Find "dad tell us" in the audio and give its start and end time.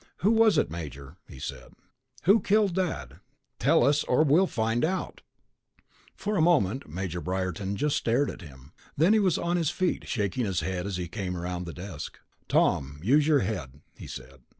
2.73-4.03